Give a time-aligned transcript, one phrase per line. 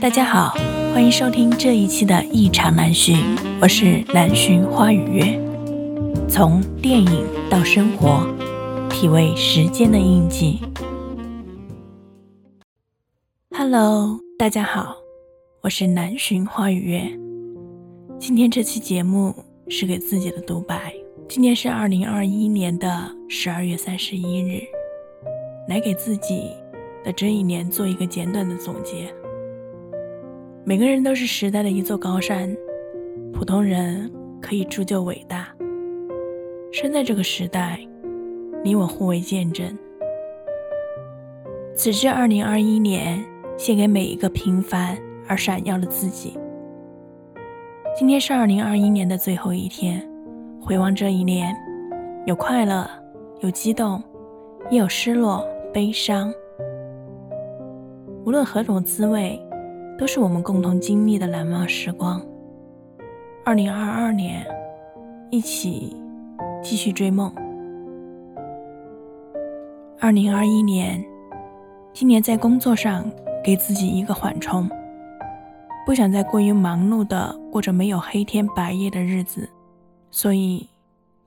[0.00, 0.54] 大家好，
[0.94, 3.16] 欢迎收听这一期的《异常南巡》，
[3.60, 5.38] 我是南巡花雨月。
[6.26, 8.26] 从电影到生活，
[8.88, 10.58] 体味时间的印记。
[13.50, 14.96] Hello，大家好，
[15.60, 17.02] 我是南巡花雨月。
[18.18, 19.34] 今天这期节目
[19.68, 20.94] 是给自己的独白。
[21.28, 24.62] 今天是二零二一年的十二月三十一日，
[25.68, 26.44] 来给自己
[27.04, 29.14] 的这一年做一个简短的总结。
[30.64, 32.56] 每个人都是时代的一座高山，
[33.32, 34.08] 普通人
[34.40, 35.48] 可以铸就伟大。
[36.70, 37.80] 生在这个时代，
[38.62, 39.76] 你我互为见证。
[41.74, 43.24] 此致二零二一年，
[43.56, 46.38] 献给每一个平凡而闪耀的自己。
[47.98, 50.08] 今天是二零二一年的最后一天。
[50.60, 51.52] 回望这一年，
[52.24, 52.88] 有快乐，
[53.40, 54.00] 有激动，
[54.70, 56.32] 也有失落、悲伤。
[58.24, 59.44] 无论何种滋味，
[59.98, 62.20] 都是我们共同经历的难忘时光。
[63.44, 64.46] 二零二二年，
[65.30, 65.96] 一起
[66.62, 67.32] 继续追梦。
[69.98, 71.04] 二零二一年，
[71.92, 73.04] 今年在工作上
[73.44, 74.68] 给自己一个缓冲，
[75.86, 79.48] 不想再过于忙碌的过着没有黑天白夜的日子。
[80.10, 80.68] 所以，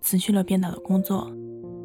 [0.00, 1.30] 辞去了编导的工作，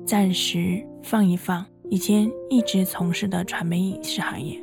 [0.05, 4.59] 暂时放一放以前一直从事的传媒影视行业。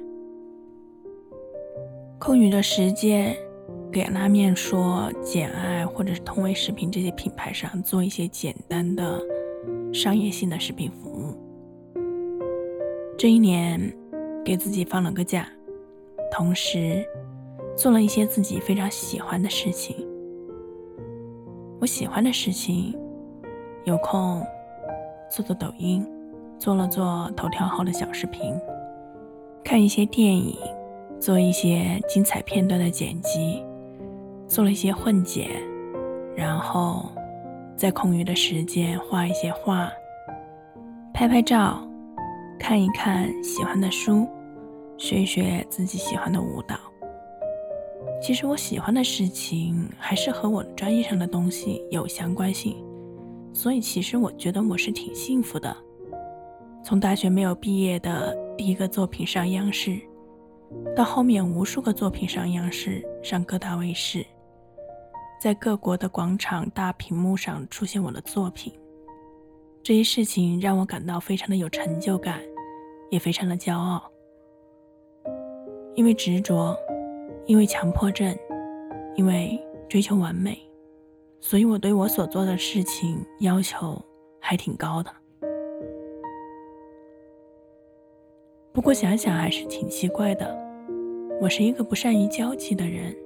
[2.27, 3.37] 空余的时间，
[3.93, 9.23] 给拉面说、简爱或者是通威食品这些品牌上做一些简单的
[9.95, 11.33] 商业性的视频服务。
[13.17, 13.81] 这一年，
[14.45, 15.49] 给自己放了个假，
[16.33, 17.07] 同时
[17.77, 19.95] 做了一些自己非常喜欢的事情。
[21.79, 22.93] 我喜欢的事情，
[23.85, 24.45] 有空
[25.31, 26.05] 做做抖音，
[26.59, 28.53] 做了做头条号的小视频，
[29.63, 30.57] 看一些电影，
[31.20, 33.62] 做一些精彩片段的剪辑，
[34.47, 35.48] 做了一些混剪，
[36.36, 37.11] 然后
[37.77, 39.91] 在空余的时间画一些画，
[41.13, 41.80] 拍拍照，
[42.58, 44.29] 看一看喜欢的书，
[44.96, 46.77] 学一学自己喜欢的舞蹈。
[48.23, 52.77] 其实我喜欢的事情还是和我专业上的东西有相关性，
[53.52, 55.77] 所以其实我觉得我是挺幸福的。
[56.83, 59.98] 从大学没有毕业的第一个作品上央视，
[60.95, 64.25] 到后面无数个作品上央视、上各大卫视，
[65.41, 68.73] 在各国的广场大屏幕上出现我的作品，
[69.83, 72.41] 这些事情让我感到非常的有成就感，
[73.11, 74.03] 也非常的骄傲，
[75.95, 76.77] 因为执着。
[77.48, 78.37] 因为强迫症，
[79.15, 79.57] 因为
[79.89, 80.61] 追求完美，
[81.41, 84.05] 所以我对我所做的事情要求
[84.41, 85.13] 还挺高的。
[88.77, 90.55] 不过想想还是挺奇怪的，
[91.41, 93.17] 我是一个不善于交际的人，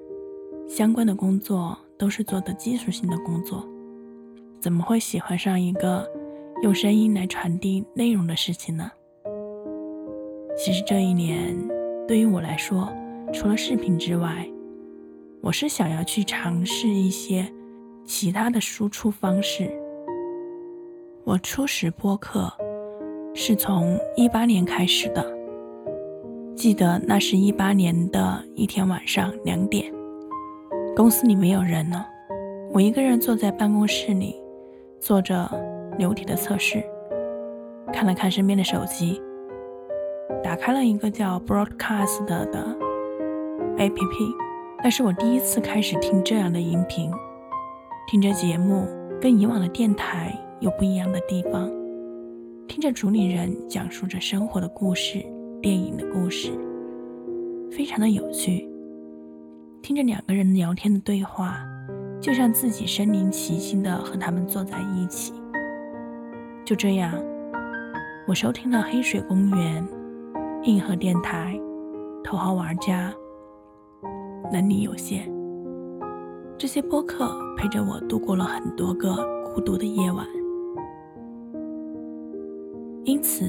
[0.68, 3.66] 相关的工作都是做的技术性的工作，
[4.60, 6.08] 怎么会喜欢上一个
[6.62, 8.92] 用声音来传递内容的事情呢？
[10.56, 11.58] 其实这一年
[12.06, 12.88] 对于我来说。
[13.32, 14.48] 除了视频之外，
[15.40, 17.44] 我是想要去尝试一些
[18.04, 19.68] 其他的输出方式。
[21.24, 22.52] 我初始播客
[23.34, 25.24] 是从一八年开始的，
[26.60, 29.90] 记得那是一八年的一天晚上两点，
[30.94, 32.06] 公司里没有人了，
[32.70, 34.36] 我一个人坐在办公室里，
[35.00, 35.50] 做着
[35.96, 36.84] 流体的测试，
[37.90, 39.18] 看了看身边的手机，
[40.44, 42.76] 打开了一个叫 Broadcast 的。
[43.78, 44.34] A P P，
[44.84, 47.10] 那是我第一次开始听这样的音频，
[48.06, 48.86] 听着节目
[49.18, 51.70] 跟以往的电台有不一样的地方，
[52.68, 55.24] 听着主理人讲述着生活的故事、
[55.62, 56.50] 电影的故事，
[57.70, 58.66] 非常的有趣。
[59.82, 61.62] 听着两个人聊天的对话，
[62.18, 65.34] 就像自己身临其境的和他们坐在一起。
[66.64, 67.12] 就这样，
[68.26, 69.86] 我收听了黑水公园、
[70.62, 71.60] 硬核电台、
[72.24, 73.12] 头号玩家。
[74.50, 75.30] 能力有限，
[76.56, 79.14] 这些播客陪着我度过了很多个
[79.54, 80.26] 孤独的夜晚。
[83.04, 83.44] 因此，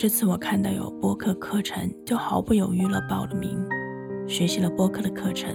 [0.00, 3.62] 这次我看到有播客课程，就毫不犹豫了报了名，
[4.26, 5.54] 学习了播客的课程。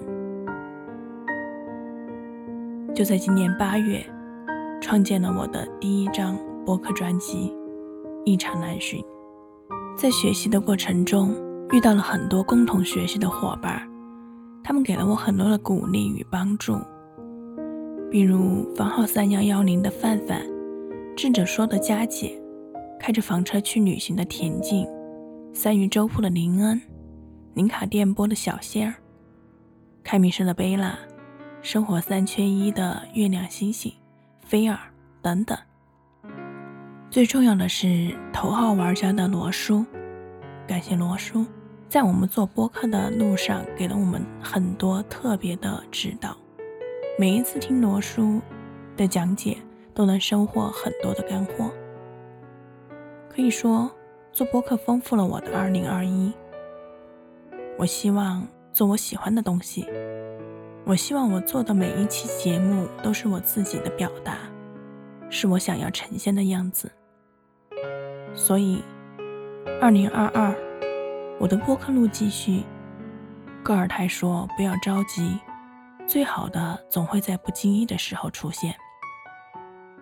[2.93, 4.05] 就在今年八月，
[4.79, 7.51] 创建了我的第一张播客专辑
[8.23, 9.01] 《异常难寻》。
[9.97, 11.33] 在学习的过程中，
[11.71, 13.81] 遇到了很多共同学习的伙伴。
[14.63, 16.77] 他们给了我很多的鼓励与帮助，
[18.11, 20.39] 比如房号三幺幺零的范范，
[21.15, 22.39] 智者说的佳姐，
[23.05, 24.89] 开着房车去旅行的田静，
[25.53, 26.81] 三鱼粥铺的林恩，
[27.53, 28.95] 林卡电波的小仙儿，
[30.03, 30.97] 开明社的贝拉，
[31.61, 33.93] 生活三缺一的月亮星星，
[34.43, 34.75] 菲尔
[35.21, 35.55] 等等。
[37.11, 39.85] 最重要的是头号玩家的罗叔，
[40.65, 41.45] 感谢罗叔，
[41.87, 46.35] 在我们做播客的路上给了我们很多特别的指导。
[47.19, 48.41] 每一次听罗叔
[48.97, 49.59] 的讲解，
[49.93, 51.71] 都能收获很多的干货。
[53.35, 53.91] 可以说，
[54.31, 56.31] 做播客丰富了我的2021。
[57.77, 59.85] 我希望做我喜欢的东西，
[60.85, 64.37] 我希望我做的每一期节目都是我自己的表达，
[65.29, 66.89] 是我想要呈现的样子。
[68.33, 68.81] 所以
[69.81, 70.55] ，2022，
[71.37, 72.63] 我的播客路继续。
[73.61, 75.37] 戈尔泰说：“不要着急，
[76.07, 78.73] 最好的总会在不经意的时候出现。”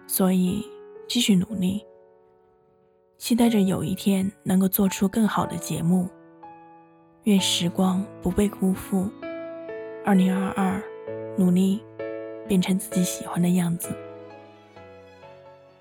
[0.05, 0.63] 所以，
[1.07, 1.83] 继续努力。
[3.17, 6.09] 期待着有一天能够做出更好的节目。
[7.23, 9.09] 愿时光不被辜负。
[10.05, 10.83] 二零二二，
[11.37, 11.81] 努力
[12.47, 13.95] 变成自己喜欢的样子。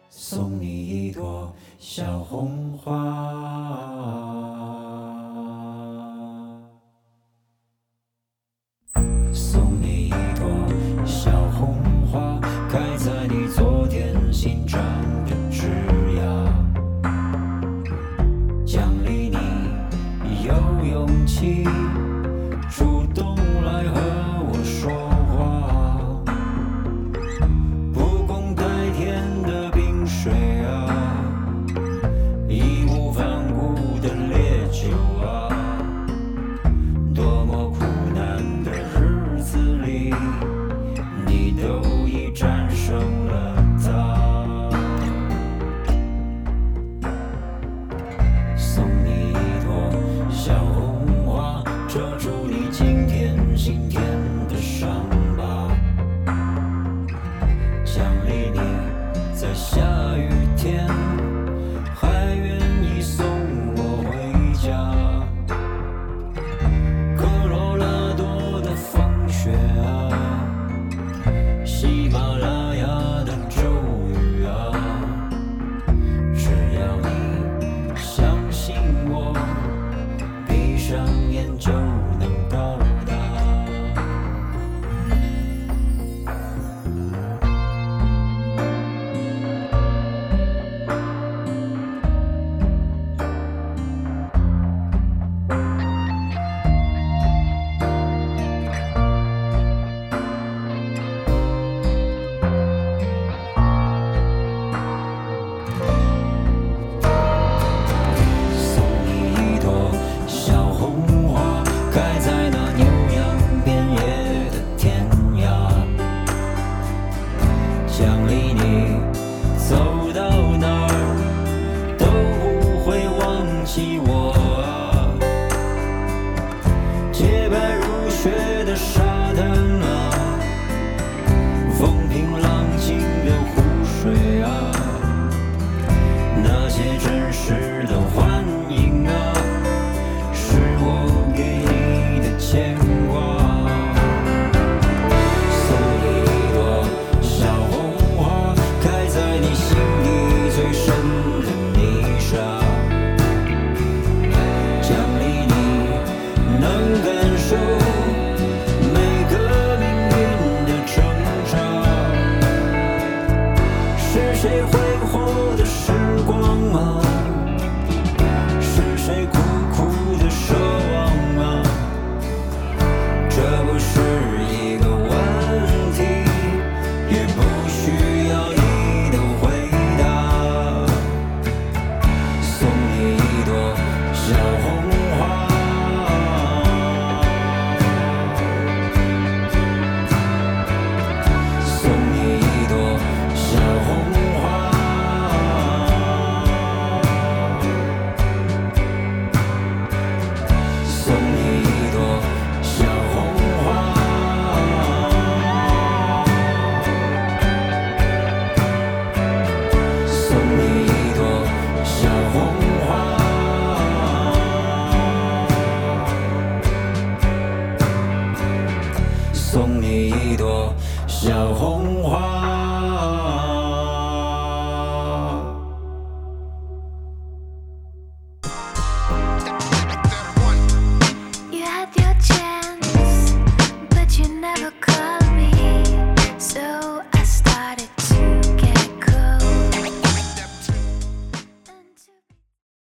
[0.09, 2.93] 送你一朵小红花。
[34.83, 35.22] you